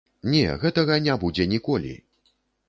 [0.35, 1.93] Не, гэтага не будзе ніколі.